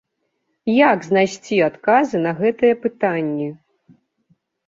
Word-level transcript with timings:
Як 0.93 0.99
знайсці 1.07 1.55
адказы 1.69 2.17
на 2.25 2.31
гэтыя 2.41 2.73
пытанні? 2.87 3.49